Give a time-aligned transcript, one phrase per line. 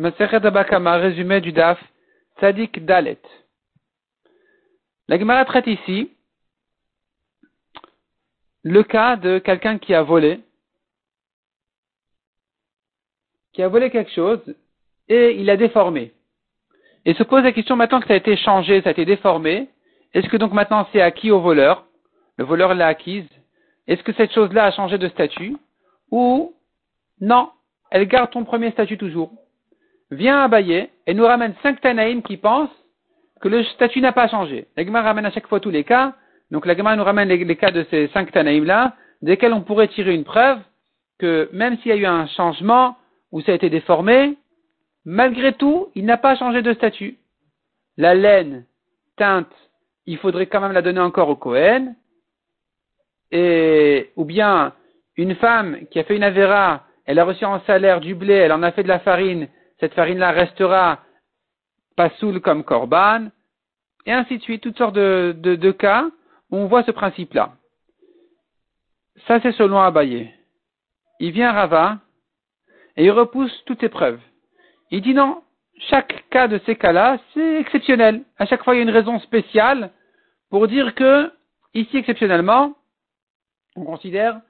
[0.00, 1.78] Masechet Abakama, résumé du DAF,
[2.38, 3.20] Tzadik Dalet.
[5.08, 6.10] La Gemara traite ici
[8.62, 10.40] le cas de quelqu'un qui a volé,
[13.52, 14.40] qui a volé quelque chose
[15.06, 16.14] et il a déformé.
[17.04, 19.68] Et se pose la question maintenant que ça a été changé, ça a été déformé,
[20.14, 21.84] est-ce que donc maintenant c'est acquis au voleur?
[22.38, 23.28] Le voleur l'a acquise.
[23.86, 25.58] Est-ce que cette chose-là a changé de statut?
[26.10, 26.54] Ou
[27.20, 27.50] non,
[27.90, 29.30] elle garde ton premier statut toujours?
[30.10, 32.68] Viens Abaye et nous ramène cinq Tanaïm qui pensent
[33.40, 34.66] que le statut n'a pas changé.
[34.76, 36.14] La ramène à chaque fois tous les cas.
[36.50, 40.24] Donc la nous ramène les, cas de ces cinq Tanaïm-là, desquels on pourrait tirer une
[40.24, 40.58] preuve
[41.18, 42.96] que même s'il y a eu un changement
[43.30, 44.36] ou ça a été déformé,
[45.04, 47.18] malgré tout, il n'a pas changé de statut.
[47.96, 48.64] La laine
[49.16, 49.52] teinte,
[50.06, 51.94] il faudrait quand même la donner encore au Cohen.
[53.30, 54.72] Et, ou bien,
[55.16, 58.52] une femme qui a fait une avéra, elle a reçu en salaire du blé, elle
[58.52, 59.46] en a fait de la farine,
[59.80, 61.00] cette farine-là restera
[61.96, 63.28] pas saoule comme corban,
[64.06, 66.06] et ainsi de suite, toutes sortes de, cas
[66.50, 67.52] où on voit ce principe-là.
[69.26, 70.32] Ça, c'est selon Abaye.
[71.18, 71.98] Il vient Rava,
[72.96, 74.20] et il repousse toute épreuve.
[74.90, 75.42] Il dit non,
[75.88, 78.22] chaque cas de ces cas-là, c'est exceptionnel.
[78.38, 79.90] À chaque fois, il y a une raison spéciale
[80.50, 81.30] pour dire que,
[81.74, 82.74] ici, exceptionnellement,
[83.76, 84.40] on considère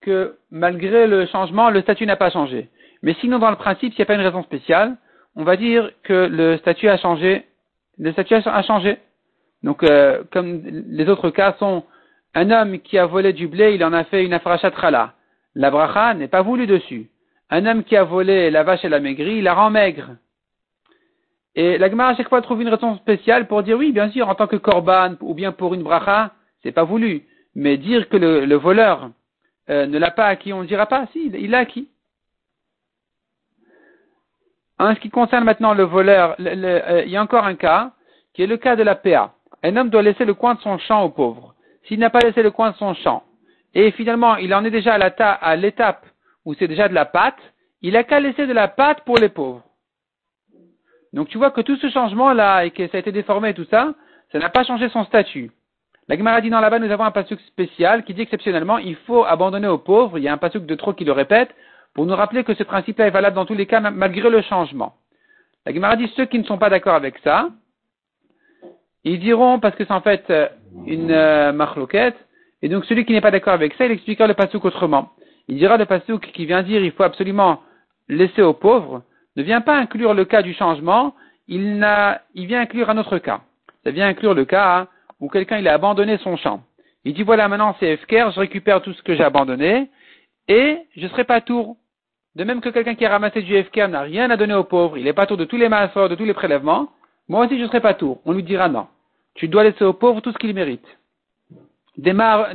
[0.00, 2.68] que malgré le changement, le statut n'a pas changé.
[3.04, 4.96] Mais sinon, dans le principe, s'il n'y a pas une raison spéciale,
[5.36, 7.44] on va dire que le statut a changé.
[7.98, 8.96] Le statut a changé.
[9.62, 11.84] Donc, euh, comme les autres cas sont
[12.34, 15.12] un homme qui a volé du blé, il en a fait une afrachatrala.
[15.54, 17.10] La bracha n'est pas voulu dessus.
[17.50, 20.16] Un homme qui a volé la vache et la maigrie, il la rend maigre.
[21.54, 24.30] Et la Gemara à chaque fois trouve une raison spéciale pour dire oui, bien sûr,
[24.30, 27.24] en tant que korban ou bien pour une bracha, c'est pas voulu.
[27.54, 29.10] Mais dire que le, voleur
[29.68, 31.88] euh, ne l'a pas acquis, on ne dira pas, si, il l'a acquis.
[34.78, 37.92] En ce qui concerne maintenant le voleur, euh, il y a encore un cas,
[38.32, 39.32] qui est le cas de la PA.
[39.62, 41.54] Un homme doit laisser le coin de son champ au pauvre.
[41.86, 43.22] S'il n'a pas laissé le coin de son champ,
[43.74, 46.06] et finalement il en est déjà à l'étape
[46.44, 47.38] où c'est déjà de la pâte,
[47.82, 49.62] il a qu'à laisser de la pâte pour les pauvres.
[51.12, 53.66] Donc tu vois que tout ce changement-là, et que ça a été déformé et tout
[53.70, 53.94] ça,
[54.32, 55.52] ça n'a pas changé son statut.
[56.08, 59.24] La Gemara dit dans là-bas, nous avons un pasuk spécial qui dit exceptionnellement, il faut
[59.24, 61.54] abandonner aux pauvres, il y a un pasuk de trop qui le répète,
[61.94, 64.94] pour nous rappeler que ce principe-là est valable dans tous les cas, malgré le changement.
[65.64, 67.48] La Gemara dit ceux qui ne sont pas d'accord avec ça,
[69.04, 70.48] ils diront, parce que c'est en fait euh,
[70.86, 72.00] une euh,
[72.62, 75.10] et donc celui qui n'est pas d'accord avec ça, il expliquera le pasuk autrement
[75.48, 77.60] il dira le pasouk qui vient dire il faut absolument
[78.08, 79.02] laisser aux pauvres,
[79.36, 81.14] ne vient pas inclure le cas du changement,
[81.48, 83.40] il, n'a, il vient inclure un autre cas.
[83.82, 84.88] Ça vient inclure le cas
[85.20, 86.62] où quelqu'un il a abandonné son champ.
[87.04, 89.90] Il dit voilà maintenant c'est FKR, je récupère tout ce que j'ai abandonné
[90.48, 91.76] et je serai pas tour.
[92.36, 94.98] De même que quelqu'un qui a ramassé du FKR n'a rien à donner aux pauvres,
[94.98, 96.88] il est pas tour de tous les masseurs, de tous les prélèvements,
[97.28, 98.20] moi aussi je serai pas tour.
[98.24, 98.88] On lui dira non.
[99.34, 100.98] Tu dois laisser aux pauvres tout ce qu'ils méritent.
[101.96, 102.52] Des, ma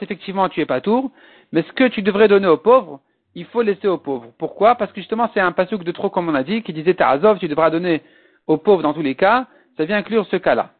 [0.00, 1.12] effectivement, tu es pas tour,
[1.52, 3.00] mais ce que tu devrais donner aux pauvres,
[3.34, 4.32] il faut laisser aux pauvres.
[4.38, 4.74] Pourquoi?
[4.74, 7.38] Parce que justement, c'est un pasouk de trop, comme on a dit, qui disait Ta'azov,
[7.38, 8.02] tu devras donner
[8.46, 9.46] aux pauvres dans tous les cas.
[9.76, 10.72] Ça vient inclure ce cas-là.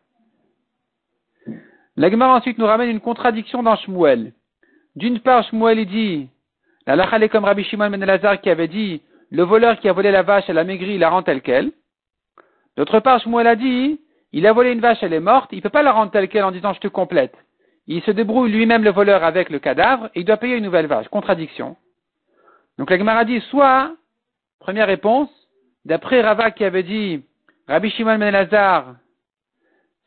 [1.97, 4.33] L'Agmar ensuite nous ramène une contradiction dans Shmuel.
[4.97, 6.29] D'une part, Shmuel il dit,
[6.87, 10.11] la lachale comme Rabbi Shimon ben Elazar qui avait dit, le voleur qui a volé
[10.11, 11.73] la vache, elle a maigri, il la rend telle qu'elle.
[12.77, 14.01] D'autre part, Shmuel a dit,
[14.33, 16.29] il a volé une vache, elle est morte, il ne peut pas la rendre telle
[16.29, 17.35] qu'elle en disant je te complète
[17.87, 20.87] il se débrouille lui-même le voleur avec le cadavre et il doit payer une nouvelle
[20.87, 21.09] vache.
[21.09, 21.77] Contradiction.
[22.79, 23.95] Donc la Gemara dit soit,
[24.61, 25.29] première réponse,
[25.85, 27.25] d'après Rava qui avait dit
[27.69, 28.95] Rabbi Shimon ben Elazar,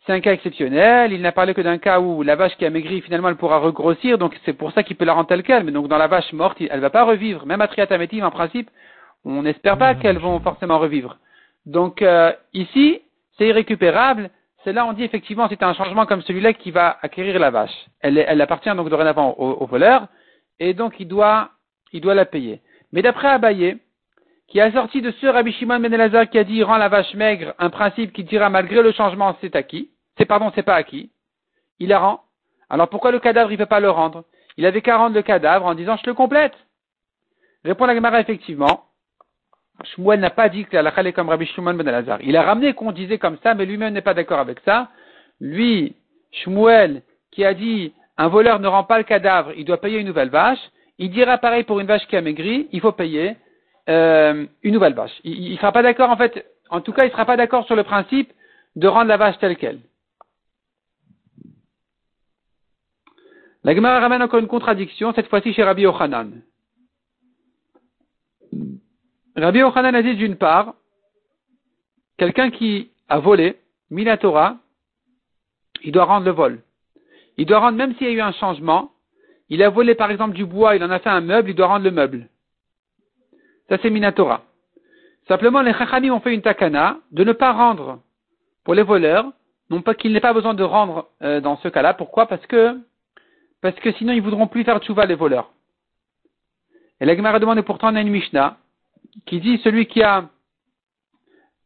[0.06, 2.70] c'est un cas exceptionnel, il n'a parlé que d'un cas où la vache qui a
[2.70, 5.64] maigri finalement elle pourra regrossir, donc c'est pour ça qu'il peut la rendre telle qu'elle,
[5.64, 7.46] mais donc dans la vache morte, elle ne va pas revivre.
[7.46, 8.70] Même à Triatametim, en principe,
[9.24, 11.18] on n'espère pas qu'elles vont forcément revivre.
[11.66, 13.02] Donc euh, ici,
[13.38, 14.30] c'est irrécupérable,
[14.64, 17.86] c'est là on dit effectivement c'est un changement comme celui-là qui va acquérir la vache.
[18.02, 20.08] Elle, elle appartient donc dorénavant au, voleur
[20.60, 21.50] et donc il doit,
[21.94, 22.62] il doit la payer.
[22.92, 23.78] Mais d'après Abaye,
[24.48, 27.16] qui a sorti de ce Rabbi Shimon Ben Elazar qui a dit rend la vache
[27.16, 31.12] maigre, un principe qui dira malgré le changement c'est acquis, c'est pardon c'est pas acquis,
[31.80, 32.22] il la rend.
[32.70, 34.24] Alors pourquoi le cadavre il ne peut pas le rendre?
[34.58, 36.54] Il avait qu'à rendre le cadavre en disant je le complète.
[37.64, 38.86] Répond la Gemara effectivement,
[39.84, 42.20] Shmuel n'a pas dit que la est comme Rabbi Shimon ben Elazar.
[42.22, 44.90] Il a ramené qu'on disait comme ça, mais lui-même n'est pas d'accord avec ça.
[45.42, 45.96] Lui,
[46.32, 47.02] Shmuel,
[47.32, 50.30] qui a dit un voleur ne rend pas le cadavre, il doit payer une nouvelle
[50.30, 50.60] vache.
[50.98, 53.36] Il dira pareil pour une vache qui a maigri, il faut payer
[53.90, 55.12] euh, une nouvelle vache.
[55.26, 57.66] Il ne sera pas d'accord, en fait, en tout cas, il ne sera pas d'accord
[57.66, 58.32] sur le principe
[58.78, 59.80] de rendre la vache telle qu'elle.
[63.66, 66.44] La Gemara ramène encore une contradiction, cette fois-ci chez Rabbi Ochanan.
[69.36, 70.76] Rabbi Ochanan a dit d'une part,
[72.16, 73.58] quelqu'un qui a volé,
[73.90, 74.58] Minatora,
[75.84, 76.62] il doit rendre le vol.
[77.38, 78.92] Il doit rendre, même s'il y a eu un changement,
[79.50, 81.66] il a volé par exemple du bois, il en a fait un meuble, il doit
[81.66, 82.30] rendre le meuble.
[83.68, 84.44] Ça c'est Minatora.
[85.28, 88.00] Simplement, les Chachamim ont fait une takana de ne pas rendre
[88.64, 89.26] pour les voleurs,
[89.72, 91.96] non pas qu'il n'ait pas besoin de rendre euh, dans ce cas-là.
[91.96, 92.28] Pourquoi?
[92.28, 92.80] Parce que
[93.72, 95.52] parce que sinon ils voudront plus faire tchouva les voleurs.
[97.00, 98.58] Et la Gemara demande pourtant on a une Mishnah
[99.26, 100.30] qui dit celui qui a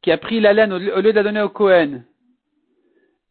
[0.02, 2.06] qui a pris la laine au lieu de la donner au Kohen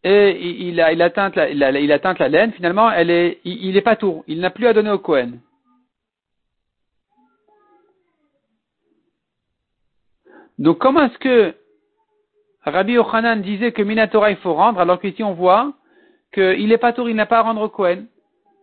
[0.04, 3.78] et il a il atteint la, il, a, la laine finalement elle est il, n'est
[3.78, 5.40] est pas tour il n'a plus à donner au Kohen.
[10.58, 11.54] Donc comment est-ce que
[12.64, 15.72] Rabbi Yochanan disait que Minatora il faut rendre, alors qu'ici on voit
[16.34, 18.08] qu'il n'est pas tour, il n'a pas à rendre au Kohen?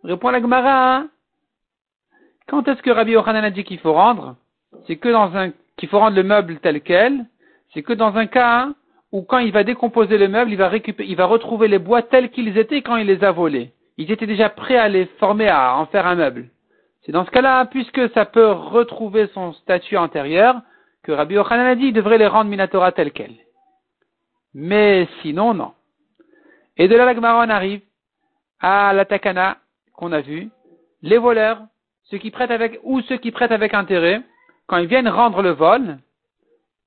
[0.06, 0.96] Répond la Gemara.
[0.96, 1.10] Hein.
[2.48, 4.36] Quand est-ce que Rabbi Yochanan a dit qu'il faut rendre?
[4.86, 7.26] C'est que dans un qu'il faut rendre le meuble tel quel.
[7.74, 8.76] C'est que dans un cas hein,
[9.12, 12.04] où quand il va décomposer le meuble, il va récupérer, il va retrouver les bois
[12.04, 13.74] tels qu'ils étaient quand il les a volés.
[13.98, 16.50] Ils étaient déjà prêts à les former à en faire un meuble.
[17.02, 20.62] C'est dans ce cas-là, puisque ça peut retrouver son statut antérieur,
[21.04, 23.34] que Rabbi Yochanan a dit, il devrait les rendre Minatora tel quel.
[24.54, 25.74] Mais sinon, non.
[26.78, 27.82] Et de là, la arrive
[28.60, 29.58] à la Takana
[29.98, 30.50] qu'on a vu.
[31.02, 31.62] Les voleurs,
[32.06, 34.22] ceux qui prêtent avec, ou ceux qui prêtent avec intérêt,
[34.68, 35.98] quand ils viennent rendre le vol,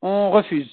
[0.03, 0.71] on refuse.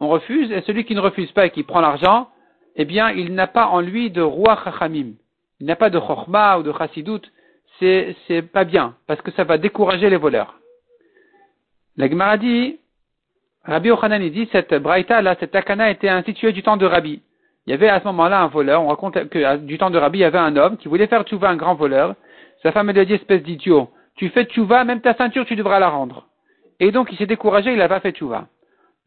[0.00, 2.30] On refuse, et celui qui ne refuse pas et qui prend l'argent,
[2.76, 5.12] eh bien, il n'a pas en lui de roi chachamim.
[5.60, 7.20] Il n'a pas de chorma ou de chassidout.
[7.78, 10.58] C'est, c'est pas bien, parce que ça va décourager les voleurs.
[11.96, 12.78] La Gemara dit,
[13.64, 17.22] Rabbi Ochanan dit, cette braïta là, cette takana était instituée du temps de Rabbi.
[17.66, 20.18] Il y avait à ce moment-là un voleur, on raconte que du temps de Rabbi,
[20.18, 22.14] il y avait un homme qui voulait faire tchouva, un grand voleur.
[22.62, 25.78] Sa femme lui a dit, espèce d'idiot, tu fais tchouva, même ta ceinture, tu devras
[25.78, 26.26] la rendre.
[26.78, 28.48] Et donc, il s'est découragé, il n'a pas fait tchouva.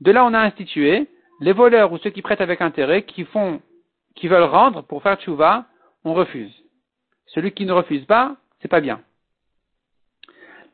[0.02, 1.08] De là, on a institué,
[1.40, 3.62] les voleurs ou ceux qui prêtent avec intérêt, qui font,
[4.16, 5.66] qui veulent rendre pour faire tchouva,
[6.06, 6.54] on refuse.
[7.28, 9.02] Celui qui ne refuse pas, c'est pas bien.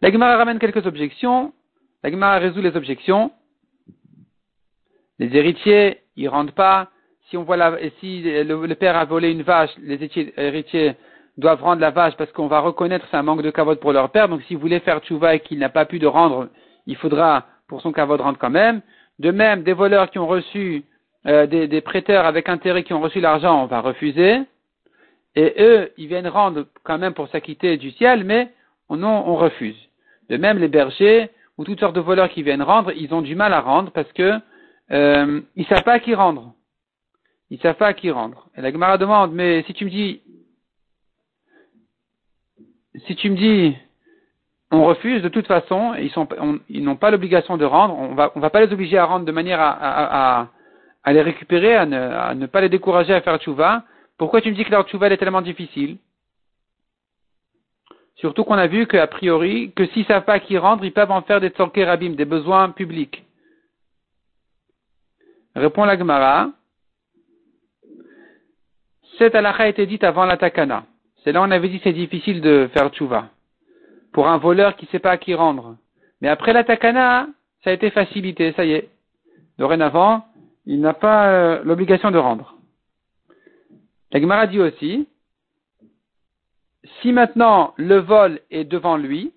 [0.02, 1.54] La Gemara ramène quelques objections.
[2.04, 3.32] La Gemara résout les objections.
[5.20, 6.90] Les héritiers, ils rendent pas.
[7.30, 10.00] Si on voit la, si le, père a volé une vache, les
[10.38, 10.96] héritiers
[11.38, 14.10] doivent rendre la vache parce qu'on va reconnaître c'est un manque de cavote pour leur
[14.10, 14.30] père.
[14.30, 16.50] Donc s'il voulait faire tchouva et qu'il n'a pas pu de rendre,
[16.88, 18.82] il faudra pour son cavote rendre quand même.
[19.20, 20.84] De même, des voleurs qui ont reçu,
[21.28, 24.42] euh, des, prêteurs avec intérêt qui ont reçu l'argent, on va refuser.
[25.36, 28.50] Et eux, ils viennent rendre quand même pour s'acquitter du ciel, mais
[28.90, 29.78] non, on refuse.
[30.30, 33.36] De même, les bergers ou toutes sortes de voleurs qui viennent rendre, ils ont du
[33.36, 34.40] mal à rendre parce que
[34.92, 36.54] euh, ils savent pas à qui rendre.
[37.50, 38.48] Ils savent pas à qui rendre.
[38.56, 40.22] Et la Gemara demande, mais si tu me dis,
[43.08, 43.76] si tu me dis,
[44.72, 45.96] on refuse de toute façon,
[46.70, 49.32] ils n'ont pas l'obligation de rendre, on va, va pas les obliger à rendre de
[49.32, 50.48] manière à,
[51.08, 53.84] les récupérer, à ne, ne, pas les décourager à faire tchouva.
[54.18, 55.98] Pourquoi tu me dis que leur tchouva est tellement difficile?
[58.18, 61.10] Surtout qu'on a vu qu'a priori, que s'ils savent pas à qui rendre, ils peuvent
[61.10, 61.52] en faire des
[61.84, 63.24] rabim, des besoins publics.
[65.56, 66.50] Répond la Gemara.
[69.20, 70.86] Cette halakha a été dite avant la takana.
[71.24, 73.28] C'est là on avait dit c'est difficile de faire tchouva.
[74.14, 75.76] Pour un voleur qui ne sait pas à qui rendre.
[76.22, 77.28] Mais après la takana,
[77.64, 78.90] ça a été facilité, ça y est.
[79.58, 80.26] Dorénavant,
[80.66, 82.56] il n'a pas euh, l'obligation de rendre.
[84.14, 85.10] La Gemara dit aussi,
[87.02, 89.34] si maintenant le vol est devant lui,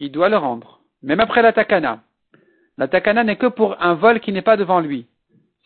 [0.00, 0.80] il doit le rendre.
[1.02, 2.00] Même après la takana.
[2.78, 5.06] La takana n'est que pour un vol qui n'est pas devant lui.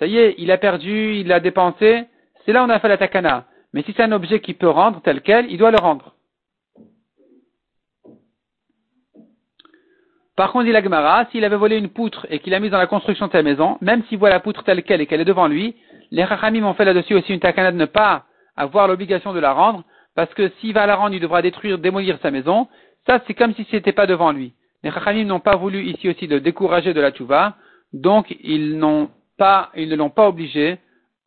[0.00, 2.06] Ça y est, il a perdu, il a dépensé,
[2.50, 3.44] c'est là on a fait la takana.
[3.72, 6.16] Mais si c'est un objet qui peut rendre tel quel, il doit le rendre.
[10.34, 12.78] Par contre, dit la Gemara, s'il avait volé une poutre et qu'il l'a mise dans
[12.78, 15.24] la construction de sa maison, même s'il voit la poutre telle quelle et qu'elle est
[15.24, 15.76] devant lui,
[16.10, 18.24] les Rachamim ont fait là-dessus aussi une takana de ne pas
[18.56, 19.84] avoir l'obligation de la rendre,
[20.16, 22.66] parce que s'il va la rendre, il devra détruire, démolir sa maison.
[23.06, 24.54] Ça, c'est comme si ce n'était pas devant lui.
[24.82, 27.54] Les Rachamim n'ont pas voulu ici aussi de décourager de la tchouva,
[27.92, 28.72] donc ils
[29.76, 30.80] ils ne l'ont pas obligé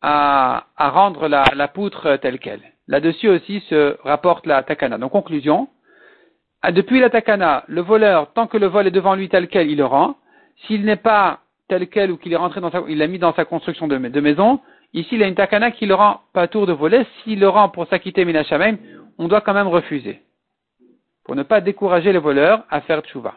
[0.06, 2.60] à, rendre la, poutre telle qu'elle.
[2.88, 4.98] Là-dessus aussi se rapporte la takana.
[4.98, 5.68] Donc conclusion,
[6.60, 9.70] ah, depuis la takana, le voleur, tant que le vol est devant lui tel quel,
[9.70, 10.16] il le rend.
[10.66, 13.34] S'il n'est pas tel quel ou qu'il est rentré dans sa, il l'a mis dans
[13.34, 14.60] sa construction de, maison,
[14.92, 17.06] ici il a une takana qui le rend pas tour de voler.
[17.22, 18.76] S'il le rend pour s'acquitter minachamem,
[19.16, 20.20] on doit quand même refuser.
[21.24, 23.34] Pour ne pas décourager les voleurs à faire tchouva.